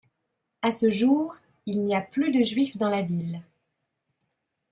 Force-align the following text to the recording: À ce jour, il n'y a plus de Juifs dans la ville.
À 0.63 0.71
ce 0.71 0.89
jour, 0.89 1.37
il 1.67 1.83
n'y 1.83 1.93
a 1.93 2.01
plus 2.01 2.31
de 2.31 2.43
Juifs 2.43 2.75
dans 2.75 2.89
la 2.89 3.03
ville. 3.03 3.43